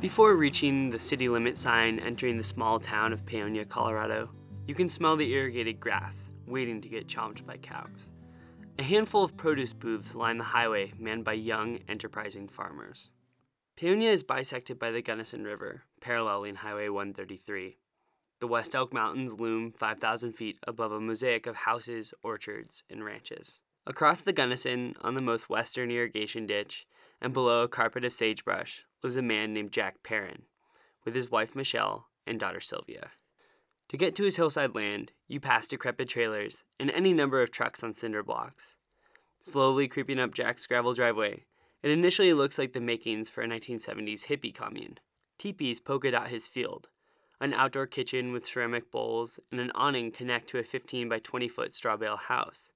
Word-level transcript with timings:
Before 0.00 0.34
reaching 0.34 0.88
the 0.88 0.98
city 0.98 1.28
limit 1.28 1.58
sign 1.58 1.98
entering 1.98 2.38
the 2.38 2.42
small 2.42 2.80
town 2.80 3.12
of 3.12 3.26
Paonia, 3.26 3.68
Colorado, 3.68 4.30
you 4.66 4.74
can 4.74 4.88
smell 4.88 5.14
the 5.14 5.30
irrigated 5.30 5.78
grass 5.78 6.30
waiting 6.46 6.80
to 6.80 6.88
get 6.88 7.06
chomped 7.06 7.44
by 7.44 7.58
cows. 7.58 8.12
A 8.78 8.82
handful 8.82 9.22
of 9.22 9.36
produce 9.36 9.74
booths 9.74 10.14
line 10.14 10.38
the 10.38 10.44
highway 10.44 10.94
manned 10.98 11.24
by 11.24 11.34
young, 11.34 11.80
enterprising 11.86 12.48
farmers. 12.48 13.10
Paonia 13.78 14.10
is 14.10 14.22
bisected 14.22 14.78
by 14.78 14.90
the 14.90 15.02
Gunnison 15.02 15.44
River, 15.44 15.82
paralleling 16.00 16.54
Highway 16.54 16.88
133. 16.88 17.76
The 18.40 18.48
West 18.48 18.74
Elk 18.74 18.94
Mountains 18.94 19.38
loom 19.38 19.70
5,000 19.70 20.32
feet 20.32 20.58
above 20.66 20.92
a 20.92 21.00
mosaic 21.00 21.46
of 21.46 21.56
houses, 21.56 22.14
orchards, 22.22 22.84
and 22.88 23.04
ranches. 23.04 23.60
Across 23.86 24.22
the 24.22 24.32
Gunnison, 24.32 24.94
on 25.02 25.14
the 25.14 25.20
most 25.20 25.50
western 25.50 25.90
irrigation 25.90 26.46
ditch, 26.46 26.86
and 27.20 27.34
below 27.34 27.64
a 27.64 27.68
carpet 27.68 28.06
of 28.06 28.14
sagebrush, 28.14 28.84
lives 29.02 29.16
a 29.16 29.22
man 29.22 29.52
named 29.52 29.72
Jack 29.72 30.02
Perrin, 30.02 30.42
with 31.04 31.14
his 31.14 31.30
wife 31.30 31.54
Michelle 31.54 32.08
and 32.26 32.38
daughter 32.38 32.60
Sylvia. 32.60 33.10
To 33.88 33.96
get 33.96 34.14
to 34.16 34.24
his 34.24 34.36
hillside 34.36 34.74
land, 34.74 35.12
you 35.26 35.40
pass 35.40 35.66
decrepit 35.66 36.08
trailers 36.08 36.64
and 36.78 36.90
any 36.90 37.12
number 37.12 37.42
of 37.42 37.50
trucks 37.50 37.82
on 37.82 37.92
cinder 37.92 38.22
blocks. 38.22 38.76
Slowly 39.40 39.88
creeping 39.88 40.20
up 40.20 40.34
Jack's 40.34 40.66
gravel 40.66 40.94
driveway, 40.94 41.44
it 41.82 41.90
initially 41.90 42.32
looks 42.32 42.58
like 42.58 42.72
the 42.72 42.80
makings 42.80 43.30
for 43.30 43.42
a 43.42 43.48
1970s 43.48 44.26
hippie 44.26 44.54
commune. 44.54 44.98
Teepees 45.38 45.80
polka 45.80 46.10
dot 46.10 46.28
his 46.28 46.46
field, 46.46 46.88
an 47.40 47.54
outdoor 47.54 47.86
kitchen 47.86 48.32
with 48.32 48.46
ceramic 48.46 48.90
bowls, 48.90 49.40
and 49.50 49.58
an 49.60 49.72
awning 49.74 50.12
connect 50.12 50.50
to 50.50 50.58
a 50.58 50.62
15 50.62 51.08
by 51.08 51.18
20 51.18 51.48
foot 51.48 51.72
straw 51.72 51.96
bale 51.96 52.18
house. 52.18 52.72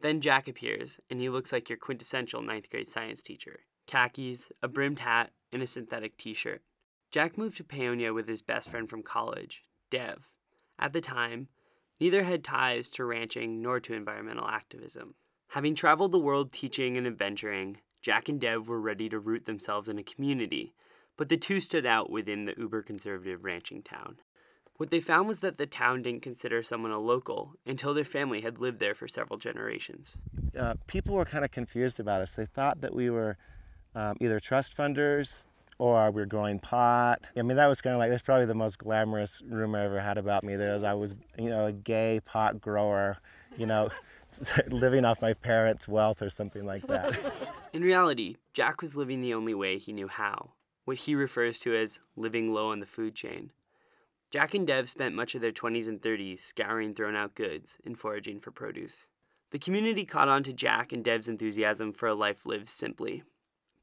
Then 0.00 0.20
Jack 0.20 0.48
appears, 0.48 0.98
and 1.10 1.20
he 1.20 1.28
looks 1.28 1.52
like 1.52 1.68
your 1.68 1.78
quintessential 1.78 2.42
ninth 2.42 2.70
grade 2.70 2.88
science 2.88 3.20
teacher 3.20 3.60
khakis, 3.86 4.50
a 4.62 4.68
brimmed 4.68 5.00
hat, 5.00 5.30
and 5.52 5.62
a 5.62 5.66
synthetic 5.66 6.16
t 6.16 6.34
shirt. 6.34 6.62
Jack 7.10 7.38
moved 7.38 7.56
to 7.58 7.64
Paonia 7.64 8.14
with 8.14 8.28
his 8.28 8.42
best 8.42 8.70
friend 8.70 8.88
from 8.88 9.02
college, 9.02 9.62
Dev. 9.90 10.28
At 10.78 10.92
the 10.92 11.00
time, 11.00 11.48
neither 12.00 12.24
had 12.24 12.44
ties 12.44 12.90
to 12.90 13.04
ranching 13.04 13.62
nor 13.62 13.80
to 13.80 13.94
environmental 13.94 14.48
activism. 14.48 15.14
Having 15.48 15.76
traveled 15.76 16.12
the 16.12 16.18
world 16.18 16.52
teaching 16.52 16.96
and 16.96 17.06
adventuring, 17.06 17.78
Jack 18.02 18.28
and 18.28 18.40
Dev 18.40 18.68
were 18.68 18.80
ready 18.80 19.08
to 19.08 19.18
root 19.18 19.46
themselves 19.46 19.88
in 19.88 19.98
a 19.98 20.02
community 20.02 20.74
but 21.16 21.28
the 21.28 21.36
two 21.36 21.60
stood 21.60 21.86
out 21.86 22.10
within 22.10 22.44
the 22.44 22.54
uber 22.56 22.82
conservative 22.82 23.44
ranching 23.44 23.82
town. 23.82 24.16
What 24.76 24.90
they 24.90 25.00
found 25.00 25.26
was 25.26 25.38
that 25.38 25.56
the 25.56 25.66
town 25.66 26.02
didn't 26.02 26.20
consider 26.20 26.62
someone 26.62 26.90
a 26.90 26.98
local 26.98 27.54
until 27.64 27.94
their 27.94 28.04
family 28.04 28.42
had 28.42 28.58
lived 28.58 28.78
there 28.78 28.94
for 28.94 29.08
several 29.08 29.38
generations. 29.38 30.18
Uh, 30.58 30.74
people 30.86 31.14
were 31.14 31.24
kind 31.24 31.46
of 31.46 31.50
confused 31.50 31.98
about 31.98 32.20
us. 32.20 32.32
They 32.32 32.44
thought 32.44 32.82
that 32.82 32.94
we 32.94 33.08
were 33.08 33.38
um, 33.96 34.16
either 34.20 34.38
trust 34.38 34.76
funders 34.76 35.42
or 35.78 36.10
we 36.10 36.22
are 36.22 36.26
growing 36.26 36.58
pot. 36.58 37.22
I 37.36 37.42
mean, 37.42 37.56
that 37.56 37.66
was 37.66 37.80
kind 37.80 37.94
of 37.94 37.98
like, 37.98 38.10
that's 38.10 38.22
probably 38.22 38.46
the 38.46 38.54
most 38.54 38.78
glamorous 38.78 39.42
rumor 39.48 39.80
I 39.80 39.84
ever 39.86 40.00
had 40.00 40.18
about 40.18 40.44
me. 40.44 40.54
That 40.54 40.74
was 40.74 40.84
I 40.84 40.94
was, 40.94 41.16
you 41.38 41.50
know, 41.50 41.66
a 41.66 41.72
gay 41.72 42.20
pot 42.24 42.60
grower, 42.60 43.18
you 43.56 43.66
know, 43.66 43.90
living 44.68 45.04
off 45.04 45.20
my 45.20 45.32
parents' 45.32 45.88
wealth 45.88 46.22
or 46.22 46.30
something 46.30 46.64
like 46.64 46.86
that. 46.86 47.18
In 47.72 47.82
reality, 47.82 48.36
Jack 48.52 48.80
was 48.80 48.94
living 48.94 49.20
the 49.20 49.34
only 49.34 49.54
way 49.54 49.78
he 49.78 49.92
knew 49.92 50.08
how 50.08 50.52
what 50.84 50.98
he 50.98 51.16
refers 51.16 51.58
to 51.58 51.74
as 51.74 51.98
living 52.14 52.54
low 52.54 52.70
on 52.70 52.78
the 52.78 52.86
food 52.86 53.12
chain. 53.12 53.50
Jack 54.30 54.54
and 54.54 54.66
Dev 54.66 54.88
spent 54.88 55.16
much 55.16 55.34
of 55.34 55.40
their 55.40 55.50
20s 55.50 55.88
and 55.88 56.00
30s 56.00 56.38
scouring 56.38 56.94
thrown 56.94 57.16
out 57.16 57.34
goods 57.34 57.78
and 57.84 57.98
foraging 57.98 58.38
for 58.38 58.52
produce. 58.52 59.08
The 59.50 59.58
community 59.58 60.04
caught 60.04 60.28
on 60.28 60.44
to 60.44 60.52
Jack 60.52 60.92
and 60.92 61.04
Dev's 61.04 61.28
enthusiasm 61.28 61.92
for 61.92 62.08
a 62.08 62.14
life 62.14 62.46
lived 62.46 62.68
simply. 62.68 63.24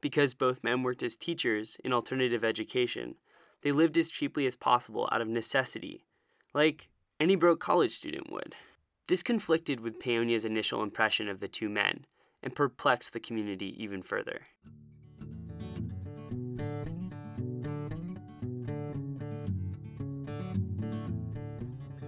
Because 0.04 0.34
both 0.34 0.62
men 0.62 0.82
worked 0.82 1.02
as 1.02 1.16
teachers 1.16 1.78
in 1.82 1.90
alternative 1.94 2.44
education, 2.44 3.14
they 3.62 3.72
lived 3.72 3.96
as 3.96 4.10
cheaply 4.10 4.46
as 4.46 4.54
possible 4.54 5.08
out 5.10 5.22
of 5.22 5.28
necessity, 5.28 6.04
like 6.52 6.90
any 7.18 7.36
broke 7.36 7.58
college 7.58 7.96
student 7.96 8.30
would. 8.30 8.54
This 9.08 9.22
conflicted 9.22 9.80
with 9.80 9.98
Paonia's 9.98 10.44
initial 10.44 10.82
impression 10.82 11.26
of 11.26 11.40
the 11.40 11.48
two 11.48 11.70
men 11.70 12.04
and 12.42 12.54
perplexed 12.54 13.14
the 13.14 13.18
community 13.18 13.74
even 13.82 14.02
further. 14.02 14.42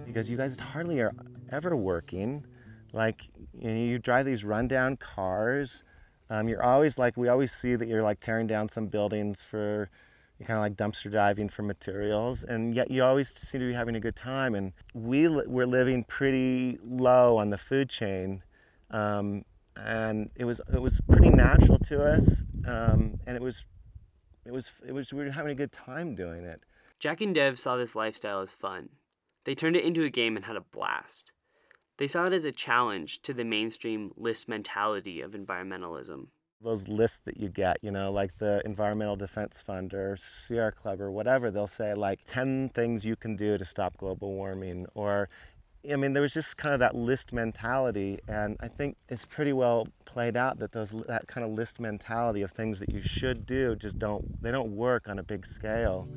because 0.05 0.29
you 0.29 0.37
guys 0.37 0.55
hardly 0.59 0.99
are 0.99 1.13
ever 1.51 1.75
working. 1.75 2.45
Like 2.93 3.27
you, 3.59 3.71
know, 3.71 3.75
you 3.75 3.97
drive 3.97 4.27
these 4.27 4.43
rundown 4.43 4.97
cars. 4.97 5.83
Um, 6.29 6.47
you're 6.47 6.63
always 6.63 6.97
like 6.97 7.15
we 7.17 7.27
always 7.27 7.51
see 7.51 7.75
that 7.75 7.87
you're 7.87 8.03
like 8.03 8.19
tearing 8.19 8.47
down 8.47 8.69
some 8.69 8.87
buildings 8.87 9.43
for 9.43 9.89
you 10.39 10.45
kind 10.45 10.57
of 10.57 10.61
like 10.61 10.75
dumpster 10.75 11.11
diving 11.11 11.49
for 11.49 11.63
materials, 11.63 12.43
and 12.43 12.75
yet 12.75 12.91
you 12.91 13.03
always 13.03 13.33
seem 13.35 13.61
to 13.61 13.67
be 13.67 13.73
having 13.73 13.95
a 13.95 13.99
good 13.99 14.15
time. 14.15 14.53
And 14.53 14.73
we 14.93 15.27
we're 15.27 15.65
living 15.65 16.03
pretty 16.03 16.77
low 16.83 17.37
on 17.37 17.49
the 17.49 17.57
food 17.57 17.89
chain, 17.89 18.43
um, 18.91 19.45
and 19.75 20.29
it 20.35 20.45
was 20.45 20.61
it 20.71 20.81
was 20.81 21.01
pretty 21.09 21.29
natural 21.29 21.79
to 21.79 22.03
us, 22.03 22.43
um, 22.65 23.19
and 23.25 23.35
it 23.35 23.41
was 23.41 23.63
it 24.45 24.51
was 24.51 24.71
it 24.85 24.91
was 24.91 25.11
we 25.11 25.23
were 25.23 25.31
having 25.31 25.51
a 25.51 25.55
good 25.55 25.71
time 25.71 26.15
doing 26.15 26.43
it. 26.43 26.61
Jack 26.99 27.21
and 27.21 27.33
Dev 27.33 27.59
saw 27.59 27.75
this 27.75 27.95
lifestyle 27.95 28.41
as 28.41 28.53
fun. 28.53 28.89
They 29.45 29.55
turned 29.55 29.75
it 29.75 29.85
into 29.85 30.03
a 30.03 30.09
game 30.09 30.35
and 30.35 30.45
had 30.45 30.55
a 30.55 30.61
blast. 30.61 31.31
They 31.97 32.07
saw 32.07 32.27
it 32.27 32.33
as 32.33 32.45
a 32.45 32.51
challenge 32.51 33.21
to 33.23 33.33
the 33.33 33.43
mainstream 33.43 34.11
list 34.15 34.47
mentality 34.47 35.21
of 35.21 35.31
environmentalism. 35.31 36.27
Those 36.61 36.87
lists 36.87 37.21
that 37.25 37.37
you 37.37 37.49
get, 37.49 37.77
you 37.81 37.91
know, 37.91 38.11
like 38.11 38.37
the 38.37 38.61
Environmental 38.65 39.15
Defense 39.15 39.61
Fund 39.61 39.93
or 39.93 40.15
Sierra 40.17 40.71
Club 40.71 41.01
or 41.01 41.11
whatever, 41.11 41.49
they'll 41.51 41.67
say 41.67 41.93
like 41.93 42.19
10 42.27 42.69
things 42.69 43.05
you 43.05 43.15
can 43.15 43.35
do 43.35 43.57
to 43.57 43.65
stop 43.65 43.97
global 43.97 44.33
warming. 44.33 44.85
Or, 44.93 45.29
I 45.91 45.95
mean, 45.95 46.13
there 46.13 46.21
was 46.21 46.33
just 46.33 46.57
kind 46.57 46.73
of 46.73 46.79
that 46.79 46.95
list 46.95 47.33
mentality. 47.33 48.19
And 48.27 48.57
I 48.59 48.67
think 48.67 48.97
it's 49.09 49.25
pretty 49.25 49.53
well 49.53 49.87
played 50.05 50.37
out 50.37 50.59
that 50.59 50.71
those 50.71 50.95
that 51.07 51.27
kind 51.27 51.45
of 51.45 51.51
list 51.51 51.79
mentality 51.79 52.41
of 52.43 52.51
things 52.51 52.79
that 52.79 52.91
you 52.91 53.01
should 53.01 53.45
do 53.45 53.75
just 53.75 53.97
don't, 53.99 54.41
they 54.41 54.51
don't 54.51 54.75
work 54.75 55.07
on 55.07 55.19
a 55.19 55.23
big 55.23 55.45
scale. 55.45 56.07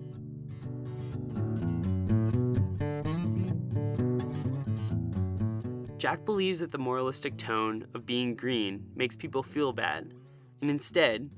Jack 6.01 6.25
believes 6.25 6.61
that 6.61 6.71
the 6.71 6.79
moralistic 6.79 7.37
tone 7.37 7.87
of 7.93 8.07
being 8.07 8.35
green 8.35 8.87
makes 8.97 9.17
people 9.17 9.43
feel 9.43 9.71
bad, 9.75 10.15
and 10.63 10.71
instead, 10.71 11.29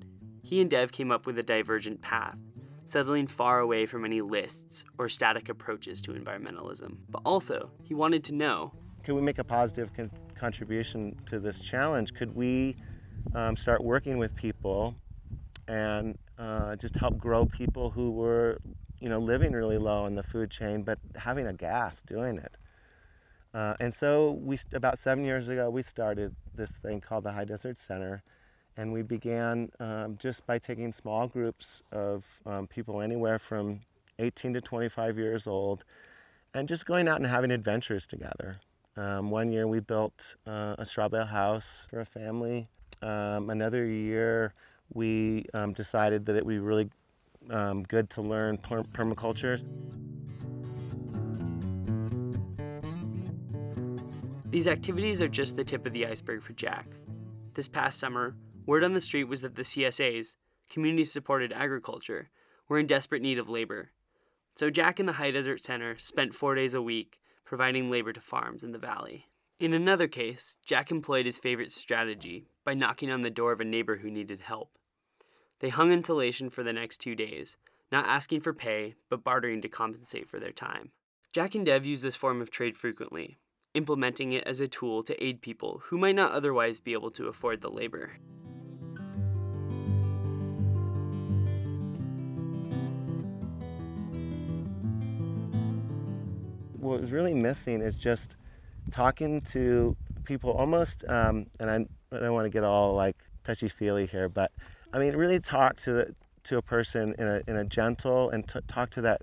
he 0.44 0.60
and 0.60 0.70
Dev 0.70 0.92
came 0.92 1.10
up 1.10 1.26
with 1.26 1.36
a 1.36 1.42
divergent 1.42 2.00
path, 2.00 2.36
settling 2.84 3.26
far 3.26 3.58
away 3.58 3.86
from 3.86 4.04
any 4.04 4.20
lists 4.20 4.84
or 4.98 5.08
static 5.08 5.48
approaches 5.48 6.00
to 6.02 6.12
environmentalism. 6.12 6.98
But 7.10 7.22
also, 7.24 7.72
he 7.82 7.94
wanted 7.94 8.22
to 8.22 8.34
know 8.36 8.72
could 9.02 9.16
we 9.16 9.20
make 9.20 9.38
a 9.38 9.44
positive 9.44 9.92
con- 9.92 10.12
contribution 10.36 11.16
to 11.26 11.40
this 11.40 11.58
challenge? 11.58 12.14
Could 12.14 12.32
we 12.32 12.76
um, 13.34 13.56
start 13.56 13.82
working 13.82 14.16
with 14.16 14.32
people 14.36 14.94
and 15.66 16.16
uh, 16.38 16.76
just 16.76 16.94
help 16.94 17.18
grow 17.18 17.46
people 17.46 17.90
who 17.90 18.12
were, 18.12 18.60
you 19.00 19.08
know, 19.08 19.18
living 19.18 19.50
really 19.50 19.78
low 19.78 20.06
in 20.06 20.14
the 20.14 20.22
food 20.22 20.52
chain, 20.52 20.84
but 20.84 21.00
having 21.16 21.48
a 21.48 21.52
gas 21.52 22.00
doing 22.06 22.38
it? 22.38 22.54
Uh, 23.54 23.74
and 23.80 23.92
so 23.92 24.32
we 24.42 24.58
about 24.72 24.98
seven 24.98 25.24
years 25.24 25.48
ago 25.48 25.68
we 25.68 25.82
started 25.82 26.34
this 26.54 26.72
thing 26.72 27.00
called 27.00 27.24
the 27.24 27.32
High 27.32 27.44
Desert 27.44 27.76
Center, 27.76 28.22
and 28.76 28.92
we 28.92 29.02
began 29.02 29.70
um, 29.78 30.16
just 30.18 30.46
by 30.46 30.58
taking 30.58 30.92
small 30.92 31.26
groups 31.26 31.82
of 31.92 32.24
um, 32.46 32.66
people 32.66 33.00
anywhere 33.00 33.38
from 33.38 33.80
18 34.18 34.54
to 34.54 34.60
25 34.60 35.18
years 35.18 35.46
old, 35.46 35.84
and 36.54 36.68
just 36.68 36.86
going 36.86 37.08
out 37.08 37.16
and 37.16 37.26
having 37.26 37.50
adventures 37.50 38.06
together. 38.06 38.58
Um, 38.96 39.30
one 39.30 39.50
year 39.52 39.66
we 39.66 39.80
built 39.80 40.36
uh, 40.46 40.76
a 40.78 40.84
straw 40.84 41.08
bale 41.08 41.24
house 41.24 41.86
for 41.90 42.00
a 42.00 42.06
family. 42.06 42.68
Um, 43.02 43.50
another 43.50 43.86
year 43.86 44.54
we 44.94 45.46
um, 45.54 45.72
decided 45.72 46.26
that 46.26 46.36
it 46.36 46.44
would 46.44 46.52
be 46.52 46.58
really 46.58 46.90
um, 47.50 47.82
good 47.84 48.08
to 48.10 48.22
learn 48.22 48.58
per- 48.58 48.82
permaculture. 48.82 49.62
These 54.52 54.68
activities 54.68 55.22
are 55.22 55.28
just 55.28 55.56
the 55.56 55.64
tip 55.64 55.86
of 55.86 55.94
the 55.94 56.04
iceberg 56.06 56.42
for 56.42 56.52
Jack. 56.52 56.86
This 57.54 57.68
past 57.68 57.98
summer, 57.98 58.36
word 58.66 58.84
on 58.84 58.92
the 58.92 59.00
street 59.00 59.24
was 59.24 59.40
that 59.40 59.54
the 59.54 59.62
CSAs, 59.62 60.36
community 60.68 61.06
supported 61.06 61.54
agriculture, 61.54 62.28
were 62.68 62.78
in 62.78 62.86
desperate 62.86 63.22
need 63.22 63.38
of 63.38 63.48
labor. 63.48 63.92
So 64.54 64.68
Jack 64.68 65.00
and 65.00 65.08
the 65.08 65.14
High 65.14 65.30
Desert 65.30 65.64
Center 65.64 65.96
spent 65.98 66.34
four 66.34 66.54
days 66.54 66.74
a 66.74 66.82
week 66.82 67.18
providing 67.46 67.90
labor 67.90 68.12
to 68.12 68.20
farms 68.20 68.62
in 68.62 68.72
the 68.72 68.78
valley. 68.78 69.24
In 69.58 69.72
another 69.72 70.06
case, 70.06 70.58
Jack 70.66 70.90
employed 70.90 71.24
his 71.24 71.38
favorite 71.38 71.72
strategy 71.72 72.44
by 72.62 72.74
knocking 72.74 73.10
on 73.10 73.22
the 73.22 73.30
door 73.30 73.52
of 73.52 73.60
a 73.62 73.64
neighbor 73.64 73.96
who 73.96 74.10
needed 74.10 74.42
help. 74.42 74.76
They 75.60 75.70
hung 75.70 75.90
insulation 75.90 76.50
for 76.50 76.62
the 76.62 76.74
next 76.74 76.98
two 76.98 77.14
days, 77.14 77.56
not 77.90 78.06
asking 78.06 78.42
for 78.42 78.52
pay, 78.52 78.96
but 79.08 79.24
bartering 79.24 79.62
to 79.62 79.68
compensate 79.70 80.28
for 80.28 80.38
their 80.38 80.52
time. 80.52 80.90
Jack 81.32 81.54
and 81.54 81.64
Dev 81.64 81.86
use 81.86 82.02
this 82.02 82.16
form 82.16 82.42
of 82.42 82.50
trade 82.50 82.76
frequently, 82.76 83.38
implementing 83.74 84.32
it 84.32 84.44
as 84.46 84.60
a 84.60 84.68
tool 84.68 85.02
to 85.02 85.24
aid 85.24 85.40
people 85.40 85.82
who 85.86 85.98
might 85.98 86.14
not 86.14 86.32
otherwise 86.32 86.80
be 86.80 86.92
able 86.92 87.10
to 87.10 87.28
afford 87.28 87.60
the 87.60 87.70
labor. 87.70 88.12
What 96.78 97.00
was 97.00 97.12
really 97.12 97.34
missing 97.34 97.80
is 97.80 97.94
just 97.94 98.36
talking 98.90 99.40
to 99.52 99.96
people 100.24 100.50
almost, 100.50 101.04
um, 101.08 101.46
and 101.58 101.70
I, 101.70 101.74
I 102.14 102.20
don't 102.20 102.34
want 102.34 102.44
to 102.46 102.50
get 102.50 102.64
all 102.64 102.94
like 102.94 103.16
touchy 103.44 103.68
feely 103.68 104.06
here, 104.06 104.28
but 104.28 104.52
I 104.92 104.98
mean, 104.98 105.16
really 105.16 105.40
talk 105.40 105.78
to 105.80 105.92
the, 105.92 106.14
to 106.44 106.58
a 106.58 106.62
person 106.62 107.14
in 107.18 107.26
a, 107.26 107.40
in 107.46 107.56
a 107.56 107.64
gentle 107.64 108.30
and 108.30 108.46
t- 108.46 108.60
talk 108.66 108.90
to 108.90 109.00
that 109.02 109.22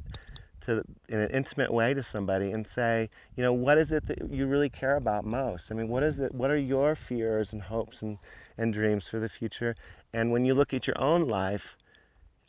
to 0.61 0.83
in 1.07 1.19
an 1.19 1.29
intimate 1.31 1.73
way 1.73 1.93
to 1.93 2.03
somebody 2.03 2.51
and 2.51 2.67
say, 2.67 3.09
you 3.35 3.43
know, 3.43 3.53
what 3.53 3.77
is 3.77 3.91
it 3.91 4.05
that 4.07 4.31
you 4.31 4.47
really 4.47 4.69
care 4.69 4.95
about 4.95 5.25
most? 5.25 5.71
I 5.71 5.75
mean, 5.75 5.87
what 5.87 6.03
is 6.03 6.19
it? 6.19 6.33
What 6.33 6.51
are 6.51 6.57
your 6.57 6.95
fears 6.95 7.53
and 7.53 7.63
hopes 7.63 8.01
and, 8.01 8.17
and 8.57 8.73
dreams 8.73 9.07
for 9.07 9.19
the 9.19 9.29
future? 9.29 9.75
And 10.13 10.31
when 10.31 10.45
you 10.45 10.53
look 10.53 10.73
at 10.73 10.87
your 10.87 10.99
own 10.99 11.27
life, 11.27 11.77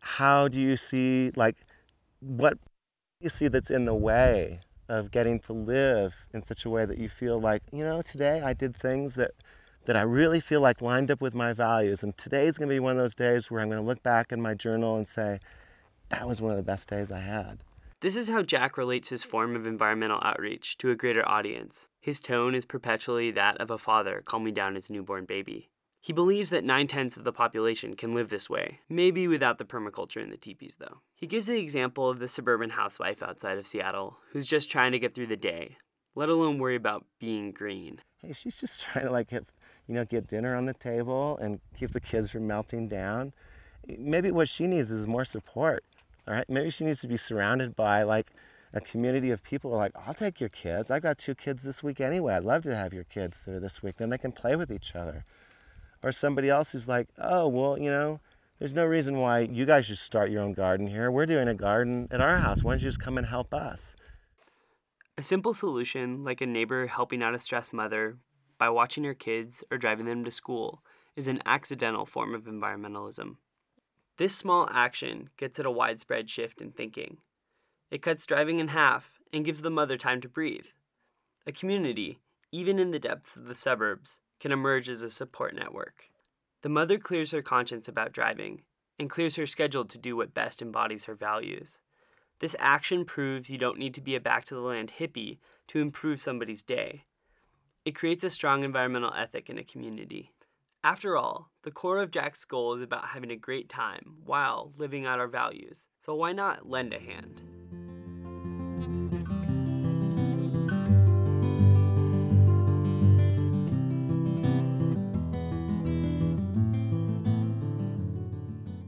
how 0.01 0.49
do 0.49 0.61
you 0.61 0.77
see 0.77 1.31
like 1.37 1.57
what 2.21 2.59
you 3.21 3.29
see 3.29 3.49
that's 3.49 3.71
in 3.71 3.85
the 3.85 3.95
way 3.95 4.61
of 4.89 5.11
getting 5.11 5.39
to 5.39 5.53
live 5.53 6.17
in 6.33 6.43
such 6.43 6.65
a 6.65 6.71
way 6.71 6.85
that 6.85 6.99
you 6.99 7.09
feel 7.09 7.41
like, 7.41 7.63
you 7.73 7.85
know, 7.85 8.03
today 8.03 8.43
I 8.43 8.53
did 8.53 8.77
things 8.77 9.15
that 9.15 9.33
that 9.87 9.97
I 9.97 10.03
really 10.03 10.41
feel 10.41 10.61
like 10.61 10.83
lined 10.83 11.11
up 11.11 11.21
with 11.21 11.35
my 11.35 11.53
values. 11.53 12.03
And 12.03 12.17
today 12.19 12.47
is 12.47 12.59
going 12.59 12.69
to 12.69 12.75
be 12.75 12.81
one 12.81 12.93
of 12.93 12.99
those 12.99 13.15
days 13.15 13.51
where 13.51 13.61
I'm 13.61 13.69
going 13.69 13.81
to 13.81 13.87
look 13.87 14.03
back 14.03 14.31
in 14.31 14.41
my 14.41 14.55
journal 14.55 14.97
and 14.97 15.09
say, 15.09 15.41
that 16.11 16.29
was 16.29 16.41
one 16.41 16.51
of 16.51 16.57
the 16.57 16.63
best 16.63 16.89
days 16.89 17.11
I 17.11 17.21
had. 17.21 17.59
This 18.01 18.17
is 18.17 18.31
how 18.31 18.43
Jack 18.43 18.79
relates 18.79 19.11
his 19.11 19.25
form 19.25 19.55
of 19.55 19.67
environmental 19.67 20.21
outreach 20.23 20.79
to 20.79 20.91
a 20.91 20.97
greater 20.97 21.27
audience. 21.29 21.91
His 22.01 22.19
tone 22.19 22.55
is 22.55 22.65
perpetually 22.65 23.31
that 23.33 23.61
of 23.61 23.71
a 23.71 23.77
father 23.77 24.23
calming 24.25 24.55
down 24.55 24.75
his 24.75 24.89
newborn 24.89 25.27
baby. 25.27 25.69
He 26.01 26.15
believes 26.15 26.49
that 26.49 26.65
nine 26.65 26.87
tenths 26.87 27.19
of 27.19 27.25
the 27.25 27.33
population 27.33 27.95
can 27.95 28.15
live 28.15 28.31
this 28.31 28.49
way, 28.49 28.81
maybe 28.89 29.29
without 29.29 29.59
the 29.59 29.67
permaculture 29.67 30.23
in 30.23 30.31
the 30.31 30.39
teepees, 30.39 30.77
though. 30.79 31.03
He 31.15 31.27
gives 31.27 31.47
the 31.47 31.61
example 31.61 32.09
of 32.09 32.21
the 32.21 32.29
suburban 32.29 32.71
housewife 32.71 33.23
outside 33.23 33.59
of 33.59 33.67
Seattle 33.67 34.17
who's 34.33 34.47
just 34.47 34.71
trying 34.71 34.93
to 34.93 34.99
get 34.99 35.15
through 35.15 35.27
the 35.27 35.37
day, 35.37 35.77
let 36.15 36.31
alone 36.31 36.59
worry 36.59 36.77
about 36.77 37.05
being 37.19 37.53
green. 37.53 38.01
Hey, 38.23 38.33
she's 38.33 38.59
just 38.59 38.81
trying 38.85 39.05
to 39.05 39.13
like 39.13 39.29
get, 39.29 39.45
you 39.87 39.95
know, 39.95 40.07
get 40.07 40.27
dinner 40.27 40.57
on 40.57 40.65
the 40.65 40.73
table 40.73 41.37
and 41.37 41.61
keep 41.79 41.93
the 41.93 42.01
kids 42.01 42.31
from 42.31 42.47
melting 42.47 42.89
down. 42.89 43.35
Maybe 43.87 44.31
what 44.31 44.49
she 44.49 44.67
needs 44.67 44.91
is 44.91 45.07
more 45.07 45.27
support. 45.27 45.85
All 46.27 46.35
right, 46.35 46.49
maybe 46.49 46.71
she 46.71 46.85
needs 46.85 47.01
to 47.01 47.09
be 47.09 47.17
surrounded 47.17 47.75
by 47.75 48.03
like 48.03 48.33
a 48.73 48.81
community 48.81 49.31
of 49.31 49.43
people 49.43 49.71
who 49.71 49.77
are 49.77 49.81
like, 49.81 49.93
I'll 50.07 50.15
take 50.15 50.41
your 50.41 50.49
kids. 50.49 50.91
I 50.91 51.01
got 51.01 51.19
two 51.19 51.35
kids 51.35 51.63
this 51.63 51.83
week 51.83 52.01
anyway. 52.01 52.35
I'd 52.35 52.45
love 52.45 52.63
to 52.63 52.75
have 52.75 52.93
your 52.93 53.05
kids 53.05 53.43
there 53.45 53.59
this 53.59 53.83
week. 53.83 53.97
Then 53.97 54.11
they 54.11 54.19
can 54.19 54.33
play 54.33 54.57
with 54.57 54.71
each 54.71 54.95
other 54.95 55.25
or 56.03 56.13
somebody 56.13 56.49
else 56.49 56.73
who's 56.73 56.89
like, 56.89 57.09
oh, 57.19 57.49
well, 57.49 57.79
you 57.79 57.91
know, 57.91 58.21
there's 58.59 58.75
no 58.75 58.85
reason 58.85 59.19
why 59.19 59.41
you 59.41 59.65
guys 59.65 59.87
should 59.87 59.99
start 59.99 60.31
your 60.31 60.43
own 60.43 60.53
garden 60.53 60.87
here. 60.87 61.11
We're 61.11 61.27
doing 61.27 61.49
a 61.49 61.55
garden 61.55 62.09
at 62.11 62.21
our 62.21 62.39
house. 62.39 62.63
Why 62.63 62.73
don't 62.73 62.83
you 62.83 62.89
just 62.89 63.01
come 63.01 63.19
and 63.19 63.27
help 63.27 63.53
us? 63.53 63.95
A 65.19 65.23
simple 65.23 65.55
solution, 65.55 66.25
like 66.25 66.41
a 66.41 66.47
neighbor 66.47 66.87
helping 66.87 67.23
out 67.23 67.35
a 67.35 67.39
stressed 67.39 67.73
mother 67.73 68.19
by 68.59 68.69
watching 68.69 69.05
her 69.05 69.15
kids 69.15 69.65
or 69.71 69.79
driving 69.79 70.07
them 70.07 70.25
to 70.25 70.31
school, 70.31 70.83
is 71.17 71.29
an 71.29 71.43
accidental 71.45 72.07
form 72.07 72.35
of 72.35 72.45
environmentalism. 72.45 73.37
This 74.21 74.37
small 74.37 74.69
action 74.71 75.31
gets 75.39 75.59
at 75.59 75.65
a 75.65 75.71
widespread 75.71 76.29
shift 76.29 76.61
in 76.61 76.73
thinking. 76.73 77.17
It 77.91 78.03
cuts 78.03 78.27
driving 78.27 78.59
in 78.59 78.69
half 78.69 79.19
and 79.33 79.47
gives 79.47 79.63
the 79.63 79.71
mother 79.71 79.97
time 79.97 80.21
to 80.21 80.29
breathe. 80.29 80.67
A 81.47 81.53
community, 81.53 82.19
even 82.53 82.79
in 82.79 82.91
the 82.91 82.99
depths 82.99 83.35
of 83.35 83.47
the 83.47 83.55
suburbs, 83.55 84.21
can 84.39 84.53
emerge 84.53 84.91
as 84.91 85.03
a 85.03 85.09
support 85.09 85.55
network. 85.55 86.11
The 86.61 86.69
mother 86.69 86.99
clears 86.99 87.31
her 87.31 87.41
conscience 87.41 87.89
about 87.89 88.13
driving 88.13 88.61
and 88.99 89.09
clears 89.09 89.37
her 89.37 89.47
schedule 89.47 89.87
to 89.87 89.97
do 89.97 90.17
what 90.17 90.35
best 90.35 90.61
embodies 90.61 91.07
her 91.07 91.15
values. 91.15 91.81
This 92.41 92.55
action 92.59 93.07
proves 93.07 93.49
you 93.49 93.57
don't 93.57 93.79
need 93.79 93.95
to 93.95 94.03
be 94.03 94.17
a 94.17 94.21
back 94.21 94.45
to 94.45 94.55
the 94.55 94.61
land 94.61 94.93
hippie 94.99 95.39
to 95.69 95.79
improve 95.79 96.21
somebody's 96.21 96.61
day. 96.61 97.07
It 97.87 97.95
creates 97.95 98.23
a 98.23 98.29
strong 98.29 98.65
environmental 98.65 99.15
ethic 99.15 99.49
in 99.49 99.57
a 99.57 99.65
community. 99.65 100.31
After 100.83 101.15
all, 101.15 101.51
the 101.63 101.71
core 101.71 102.01
of 102.01 102.11
Jack's 102.11 102.47
goal 102.47 102.73
is 102.73 102.81
about 102.81 103.09
having 103.09 103.31
a 103.31 103.37
great 103.37 103.69
time 103.69 104.15
while 104.25 104.73
living 104.79 105.05
out 105.05 105.19
our 105.21 105.29
values, 105.29 105.89
so 105.99 106.15
why 106.15 106.33
not 106.33 106.71
lend 106.71 106.95
a 106.95 106.99
hand? 106.99 107.43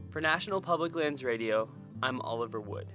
For 0.09 0.19
National 0.19 0.61
Public 0.61 0.95
Lands 0.95 1.23
Radio, 1.23 1.69
I'm 2.01 2.19
Oliver 2.21 2.59
Wood. 2.59 2.87